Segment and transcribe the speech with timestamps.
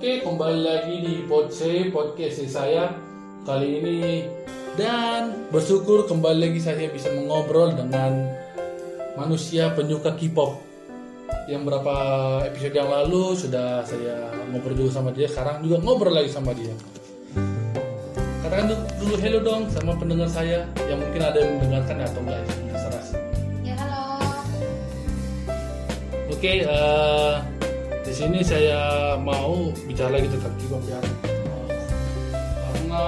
[0.00, 2.88] Oke, kembali lagi di Podse podcast saya
[3.44, 4.24] kali ini
[4.72, 8.32] dan bersyukur kembali lagi saya bisa mengobrol dengan
[9.20, 10.56] manusia penyuka K-pop.
[11.52, 11.96] Yang berapa
[12.48, 16.72] episode yang lalu sudah saya ngobrol juga sama dia, sekarang juga ngobrol lagi sama dia.
[18.40, 22.40] Katakan du- dulu hello dong sama pendengar saya yang mungkin ada yang mendengarkan atau enggak
[22.40, 22.48] ya.
[23.68, 24.04] Ya halo.
[26.32, 27.59] Oke, eh,
[28.10, 30.98] di sini saya mau bicara lagi tentang ya.
[30.98, 31.14] Eh,
[32.42, 33.06] karena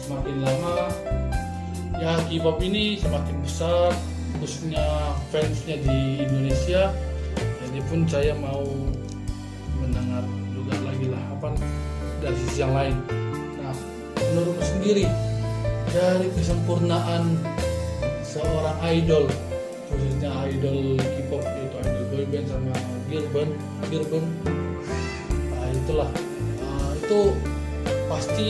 [0.00, 0.88] semakin lama
[2.00, 3.92] ya K-pop ini semakin besar,
[4.40, 6.88] khususnya fansnya di Indonesia.
[7.36, 8.64] Jadi pun saya mau
[9.76, 10.24] mendengar
[10.56, 11.52] juga lagi lah apa
[12.24, 12.96] dari sisi yang lain.
[13.60, 13.76] Nah,
[14.24, 15.04] menurutmu sendiri
[15.92, 17.36] dari kesempurnaan
[18.24, 19.28] seorang idol
[19.92, 21.27] khususnya idol K-pop
[22.18, 22.74] boyband sama
[23.06, 23.52] girl band
[23.94, 24.26] girl band
[25.54, 26.10] nah itulah.
[26.58, 27.20] Nah, itu
[28.10, 28.48] pasti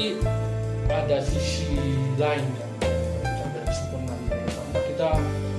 [0.88, 1.76] ada sisi
[2.16, 2.48] lain
[2.80, 4.20] kan dari kesempurnaan
[4.72, 5.08] kita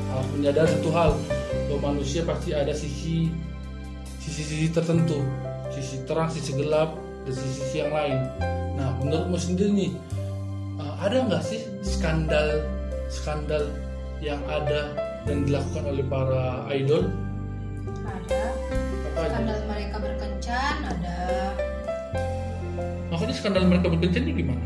[0.09, 1.11] harus menyadari satu hal
[1.69, 3.30] bahwa manusia pasti ada sisi
[4.17, 5.21] sisi-sisi tertentu.
[5.69, 6.97] Sisi terang sisi gelap
[7.30, 8.17] dan sisi-sisi yang lain.
[8.73, 9.91] Nah menurutmu sendiri nih
[10.81, 12.65] uh, ada nggak sih skandal
[13.05, 13.69] skandal
[14.17, 14.97] yang ada
[15.30, 17.05] dan dilakukan oleh para idol
[23.40, 24.59] skandal mereka berkencan itu gimana?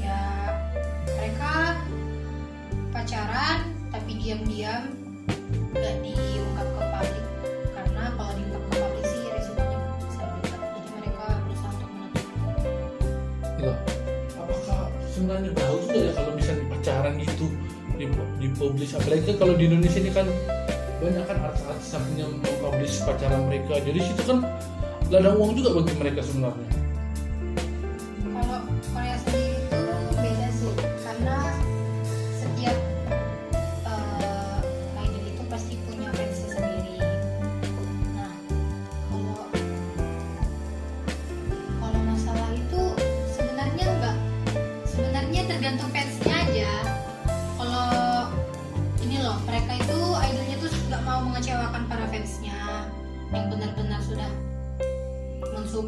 [0.00, 0.20] ya
[1.12, 1.76] mereka
[2.88, 4.96] pacaran tapi diam-diam
[5.76, 7.26] nggak diungkap ke publik
[7.76, 10.60] karena kalau diungkap ke publik sih resikonya bisa berubah.
[10.72, 12.24] Jadi mereka berusaha untuk menutup.
[13.60, 13.76] Loh,
[14.40, 14.80] apakah
[15.12, 17.46] sebenarnya bagus nggak ya kalau misalnya pacaran gitu
[18.00, 18.06] di
[18.40, 20.26] dipublish apalagi kan kalau di Indonesia ini kan
[21.04, 24.48] banyak kan artis-artis yang mempublish pacaran mereka jadi situ kan
[25.12, 26.81] ladang uang juga bagi mereka sebenarnya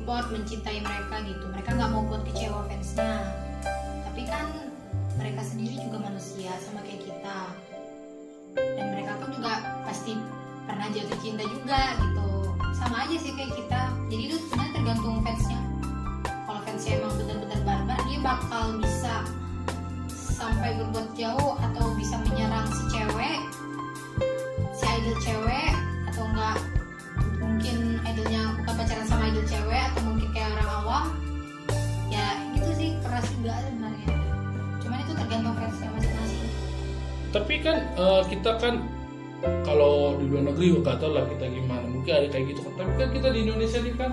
[0.05, 1.45] mensupport mencintai mereka gitu.
[1.49, 3.25] Mereka nggak mau buat kecewa fansnya.
[4.05, 4.69] Tapi kan
[5.17, 7.39] mereka sendiri juga manusia sama kayak kita.
[8.53, 10.13] Dan mereka pun juga pasti
[10.69, 12.53] pernah jatuh cinta juga gitu.
[12.77, 13.81] Sama aja sih kayak kita.
[14.13, 15.61] Jadi itu sebenarnya tergantung fansnya.
[16.29, 19.15] Kalau fansnya emang benar-benar barbar dia bakal bisa
[20.13, 23.41] sampai berbuat jauh atau bisa menyerang si cewek
[24.77, 25.73] si idol cewek
[26.13, 26.59] atau enggak
[27.39, 29.84] mungkin idolnya bukan pacaran sama idol cewek
[37.35, 38.79] tapi kan eh, kita kan
[39.67, 41.85] kalau di luar negeri gak tau lah kita gimana.
[41.91, 42.73] Mungkin ada kayak gitu kan.
[42.79, 44.13] Tapi kan kita di Indonesia ini kan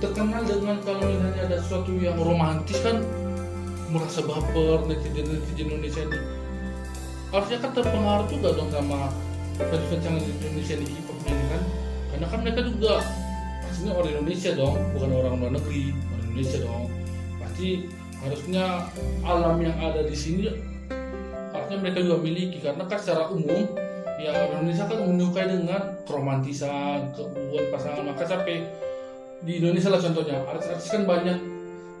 [0.00, 3.04] terkenal dengan kalau misalnya ada sesuatu yang romantis kan
[3.92, 6.18] merasa baper netizen netizen Indonesia ini.
[7.28, 9.12] Harusnya kan terpengaruh juga dong sama
[9.60, 11.62] fans-fans yang di Indonesia di hip hop ini kan?
[12.08, 12.92] Karena kan mereka juga
[13.68, 16.84] pastinya orang Indonesia dong bukan orang luar negeri orang Indonesia dong.
[17.36, 17.68] Pasti
[18.18, 18.64] harusnya
[19.22, 20.48] alam yang ada di sini
[21.80, 22.58] mereka juga miliki.
[22.62, 23.66] Karena kan secara umum
[24.18, 28.02] ya Indonesia kan menyukai dengan keromantisan keuuan pasangan.
[28.02, 28.66] Maka sampai
[29.42, 31.38] di Indonesia lah contohnya artis-artis kan banyak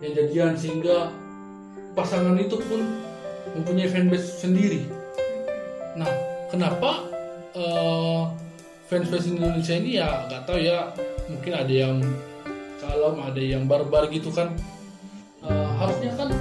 [0.02, 1.14] yang jadian sehingga
[1.94, 2.82] pasangan itu pun
[3.54, 4.86] mempunyai fanbase sendiri.
[5.94, 6.10] Nah
[6.50, 7.06] kenapa
[7.54, 8.22] eh,
[8.90, 10.90] fans-fans Indonesia ini ya nggak tahu ya
[11.30, 11.96] mungkin ada yang
[12.82, 14.54] kalem ada yang barbar gitu kan.
[15.46, 16.34] Eh, harusnya kan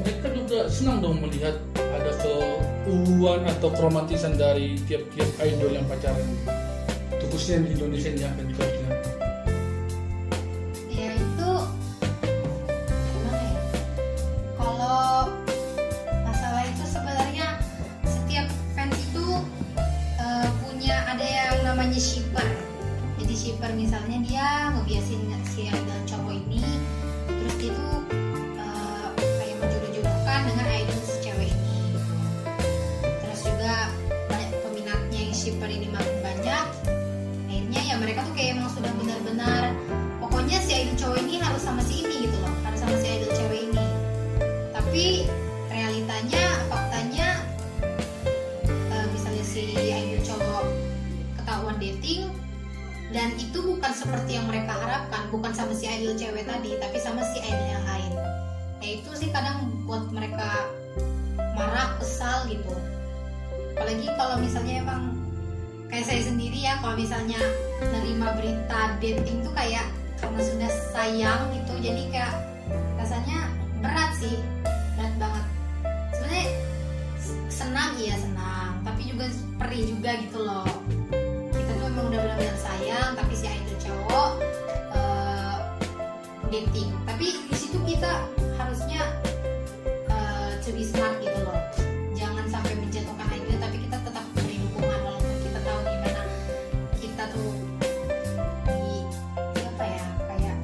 [0.00, 1.56] mereka juga senang dong melihat
[2.04, 6.28] ada keuuan atau keromantisan dari tiap-tiap idol yang pacaran?
[7.16, 8.44] Khususnya di Indonesia ini akan
[55.34, 58.12] bukan sama si idol cewek tadi tapi sama si idol yang lain.
[58.78, 60.70] Ya itu sih kadang buat mereka
[61.58, 62.70] marah kesal gitu.
[63.74, 65.18] Apalagi kalau misalnya emang
[65.90, 67.42] kayak saya sendiri ya kalau misalnya
[67.82, 69.90] nerima berita dating tuh kayak
[70.22, 72.34] karena sudah sayang gitu jadi kayak
[72.94, 73.50] rasanya
[73.82, 74.38] berat sih
[74.94, 75.44] berat banget.
[76.14, 76.46] Sebenarnya
[77.50, 79.26] senang iya senang tapi juga
[79.58, 80.66] perih juga gitu loh
[86.54, 89.02] dating tapi di situ kita harusnya
[90.06, 91.58] uh, smart gitu loh.
[92.14, 96.22] Jangan sampai menjatuhkan idol tapi kita tetap beri dukungan walaupun kita tahu gimana
[97.02, 97.50] kita tuh
[98.70, 99.02] di
[99.66, 100.56] apa ya kayak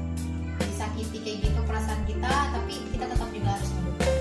[0.63, 4.19] disakiti kayak gitu perasaan kita tapi kita tetap juga harus mendukung.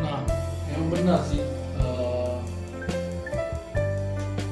[0.00, 0.20] Nah,
[0.72, 1.44] yang benar sih
[1.76, 2.36] eh,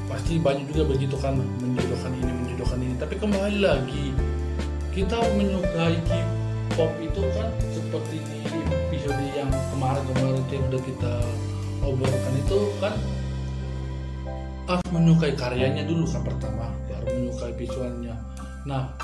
[0.05, 2.30] pasti banyak juga begitu kan menjodohkan ini.
[3.11, 4.15] Tapi kembali lagi
[4.95, 8.39] kita menyukai K-pop itu kan seperti di
[8.71, 11.13] episode yang kemarin-kemarin yang udah kita
[11.83, 12.95] obrolkan itu kan
[14.63, 18.15] harus menyukai karyanya dulu kan pertama, baru menyukai visualnya.
[18.63, 18.95] Nah,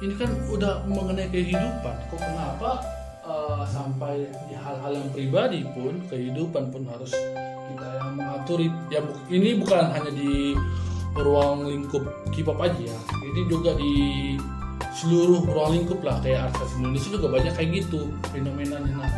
[0.00, 2.08] ini kan udah mengenai kehidupan.
[2.08, 2.80] Kok kenapa
[3.20, 7.12] eh, sampai di hal-hal yang pribadi pun kehidupan pun harus
[7.68, 10.56] kita yang mengatur ya bu- ini bukan hanya di
[11.12, 12.00] ruang lingkup
[12.32, 12.98] K-pop aja ya
[13.32, 13.92] ini juga di
[14.92, 18.92] seluruh ruang lingkup lah kayak artis Indonesia juga banyak kayak gitu fenomenanya.
[18.92, 19.12] Nah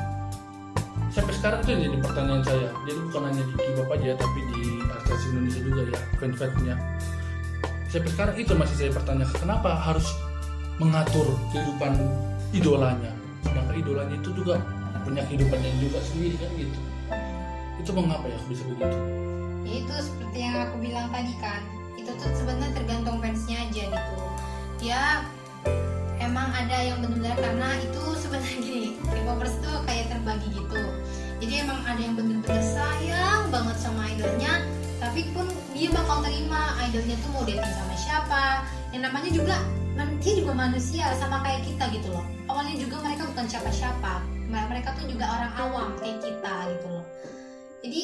[1.15, 5.21] sampai sekarang itu jadi pertanyaan saya jadi bukan hanya di K-pop aja tapi di artis
[5.31, 6.75] Indonesia juga ya fans-fansnya
[7.95, 10.07] sampai sekarang itu masih saya pertanyakan kenapa harus
[10.83, 11.95] mengatur kehidupan
[12.51, 13.15] idolanya?
[13.47, 14.59] Sedangkan idolanya itu juga
[15.07, 16.79] punya kehidupannya juga sendiri kan gitu?
[17.79, 18.99] Itu mengapa ya bisa begitu?
[19.63, 21.63] Ya itu seperti yang aku bilang tadi kan
[22.05, 24.17] itu tuh sebenarnya tergantung fansnya aja gitu.
[24.85, 25.25] Ya
[26.21, 30.83] emang ada yang benar-benar karena itu sebenarnya gini K-popers tuh kayak terbagi gitu.
[31.41, 34.61] Jadi emang ada yang benar-benar sayang banget sama idolnya
[35.01, 38.45] tapi pun dia bakal terima idolnya tuh mau dating sama siapa.
[38.93, 39.56] Yang namanya juga
[40.21, 42.25] dia juga manusia sama kayak kita gitu loh.
[42.53, 47.06] Awalnya juga mereka bukan siapa-siapa mereka tuh juga orang awam kayak kita gitu loh.
[47.83, 48.03] Jadi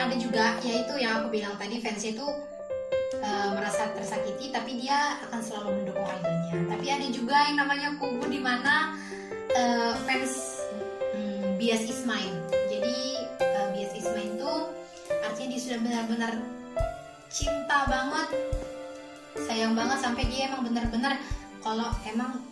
[0.00, 2.26] ada juga yaitu yang aku bilang tadi fansnya itu
[3.40, 6.52] eh, merasa tersakiti tapi dia akan selalu mendukung idolnya.
[6.76, 8.92] Tapi ada juga yang namanya kubu di mana
[9.56, 10.62] eh, fans
[11.14, 12.36] hmm, bias is mine
[12.70, 12.96] jadi
[13.40, 14.54] eh, bias is mine itu
[15.26, 16.32] artinya dia sudah benar-benar
[17.30, 18.28] cinta banget
[19.46, 21.14] sayang banget sampai dia emang benar-benar
[21.62, 22.42] kalau emang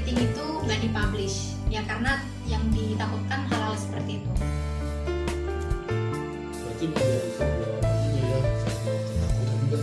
[0.00, 1.52] dating itu nggak dipublish.
[1.68, 4.30] Ya karena yang ditakutkan hal-hal seperti itu.
[6.56, 6.86] Berarti
[8.16, 8.38] ya
[9.60, 9.76] juga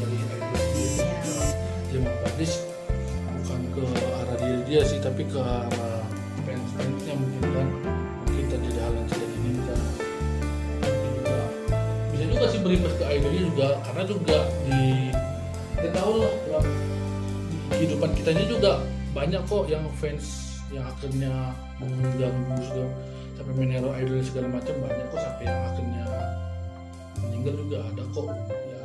[2.33, 2.45] dari
[3.38, 6.02] bukan ke arah diri dia sih tapi ke arah
[6.50, 7.68] fans fansnya mungkin kan.
[8.26, 9.80] Mungkin terjadi hal yang tidak diinginkan.
[10.81, 11.38] Juga
[12.09, 14.81] bisa juga sih berimbas ke idolnya juga karena juga di
[15.78, 16.66] kita tahu lah dalam
[17.69, 18.81] kehidupan kitanya juga
[19.16, 22.92] banyak kok yang fans yang akhirnya mengganggu segala
[23.37, 26.06] sampai meneror idol segala macam banyak kok sampai yang akhirnya
[27.21, 27.78] meninggal juga.
[27.94, 28.81] Ada kok ya.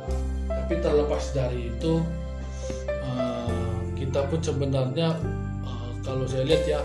[0.47, 1.93] Tapi terlepas dari itu
[2.87, 5.07] eh, kita pun sebenarnya
[5.65, 6.79] eh, kalau saya lihat ya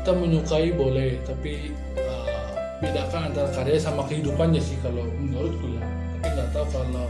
[0.00, 2.48] kita menyukai boleh tapi eh,
[2.78, 5.82] bedakan antara karya sama kehidupannya sih kalau menurutku ya.
[6.20, 7.08] Tapi nggak tahu kalau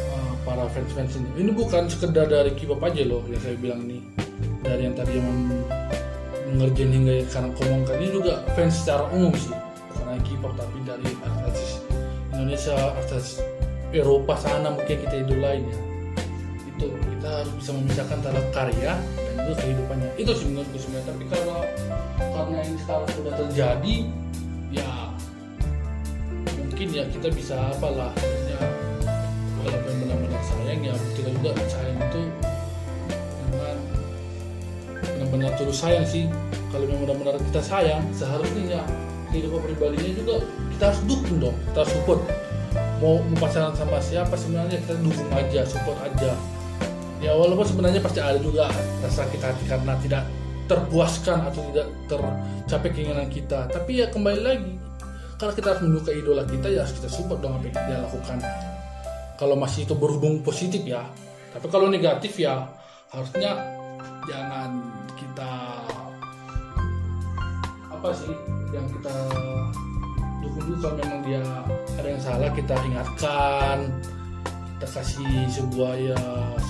[0.00, 1.28] eh, para fans fans ini.
[1.44, 4.23] Ini bukan sekedar dari K-pop aja loh yang saya bilang ini
[4.64, 5.68] dari yang tadi yang mem-
[6.54, 9.52] mengerjain hingga sekarang komongkan ini juga fans secara umum sih.
[10.04, 11.80] Hanya K-pop tapi dari artis
[12.32, 13.44] Indonesia artis
[13.94, 15.78] Eropa sana mungkin kita idolain ya.
[16.74, 20.10] Itu kita harus bisa memisahkan antara karya dan juga kehidupannya.
[20.18, 21.06] Itu sih menurutku sebenarnya.
[21.14, 21.60] Tapi kalau
[22.18, 23.96] karena ini sekarang sudah terjadi
[24.74, 24.90] ya
[26.58, 28.10] mungkin ya kita bisa apalah.
[28.18, 28.58] Maksudnya
[29.62, 32.22] walaupun benar-benar sayang ya kita juga sayang itu
[35.34, 36.30] benar-benar terus sayang sih.
[36.70, 38.82] Kalau memang benar-benar kita sayang seharusnya ya
[39.34, 40.34] kehidupan pribadinya juga
[40.78, 41.56] kita harus dukung dong.
[41.70, 42.20] Kita harus support.
[43.02, 46.38] Mau, mau pacaran sama siapa sebenarnya kita dukung aja support aja.
[47.18, 48.70] Ya walaupun sebenarnya pasti ada juga
[49.02, 50.22] rasa sakit hati karena tidak
[50.70, 53.66] terpuaskan atau tidak tercapai keinginan kita.
[53.74, 54.72] Tapi ya kembali lagi
[55.34, 58.38] karena kita harus menyukai idola kita ya harus kita support dong apa yang dia lakukan.
[59.34, 61.02] Kalau masih itu berhubung positif ya.
[61.50, 62.70] Tapi kalau negatif ya
[63.10, 63.58] harusnya
[64.26, 65.52] jangan kita
[67.90, 68.34] apa sih
[68.74, 69.14] yang kita
[70.44, 71.42] dukung dulu kalau memang dia
[71.96, 73.78] ada yang salah kita ingatkan
[74.76, 76.20] kita kasih sebuah ya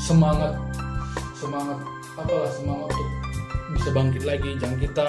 [0.06, 0.54] semangat
[1.34, 1.78] semangat
[2.14, 3.10] apalah semangat untuk
[3.74, 5.08] bisa bangkit lagi jangan kita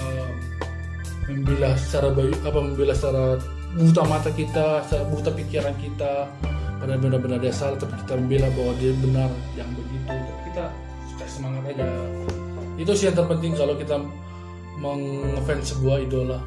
[0.00, 0.30] uh,
[1.30, 3.38] membela secara bayu apa membela secara
[3.78, 6.26] buta mata kita secara buta pikiran kita
[6.82, 10.10] pada benar-benar dia salah tapi kita membela bahwa dia benar yang begitu.
[10.50, 10.66] Kita
[11.14, 11.86] kasih semangat aja
[12.82, 13.94] itu sih yang terpenting kalau kita
[14.82, 16.42] mengfans sebuah idola.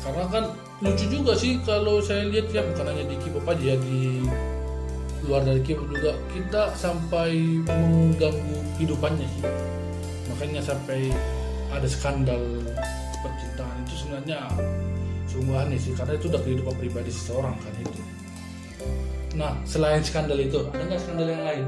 [0.00, 0.44] Karena kan
[0.80, 4.24] lucu juga sih kalau saya lihat ya bukan hanya di K-pop aja ya di
[5.28, 9.44] luar dari K-pop juga kita sampai mengganggu kehidupannya sih.
[10.32, 11.12] Makanya sampai
[11.68, 12.40] ada skandal
[13.20, 14.48] percintaan itu sebenarnya
[15.28, 18.00] sungguh aneh sih karena itu udah kehidupan pribadi seseorang kan itu.
[19.36, 21.66] Nah selain skandal itu ada nggak skandal yang lain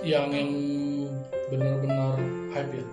[0.00, 0.52] yang yang
[1.52, 2.16] benar-benar
[2.56, 2.86] hype ya.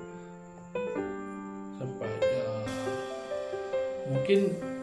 [1.79, 2.49] Sampai ya
[4.11, 4.39] mungkin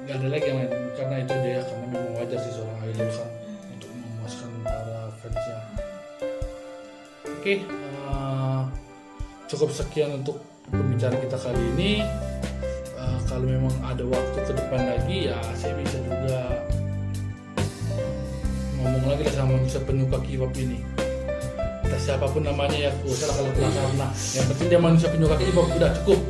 [0.09, 0.73] nggak ada lagi yang lain.
[0.97, 3.31] Karena itu aja karena memang wajar sih seorang idol kan
[3.77, 5.59] untuk memuaskan para fansnya.
[7.29, 8.63] Oke eh,
[9.53, 10.41] cukup sekian untuk
[10.73, 11.93] pembicaraan kita kali ini.
[12.97, 16.41] Eh, kalau memang ada waktu ke depan lagi ya saya bisa juga
[18.81, 20.94] ngomong lagi sama manusia penyuka K-pop ini
[21.85, 25.37] entah siapa pun namanya ya gak usah lah kalau karena yang penting dia manusia penyuka
[25.37, 26.21] K-pop udah cukup.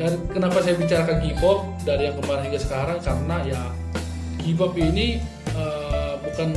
[0.00, 2.98] Dan kenapa saya bicarakan K-pop dari yang kemarin hingga sekarang?
[2.98, 3.62] Karena ya
[4.42, 5.22] K-pop ini
[5.54, 6.48] eh, bukan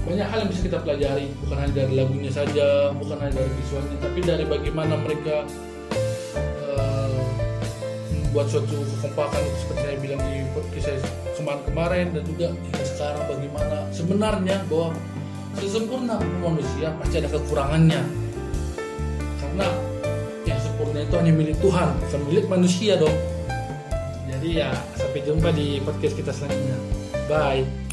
[0.00, 1.26] banyak hal yang bisa kita pelajari.
[1.46, 5.46] Bukan hanya dari lagunya saja bukan hanya dari visualnya tapi dari bagaimana mereka
[6.68, 7.20] eh,
[8.12, 10.98] membuat suatu kekompakan seperti saya bilang di podcast saya
[11.38, 14.92] kemarin-kemarin dan juga hingga sekarang bagaimana sebenarnya bahwa
[15.58, 18.02] sesempurna manusia pasti ada kekurangannya.
[19.40, 19.66] Karena
[20.46, 23.16] yang sempurna itu hanya milik Tuhan bukan milik manusia dong
[24.40, 26.80] jadi ya sampai jumpa di podcast kita selanjutnya.
[27.28, 27.89] Bye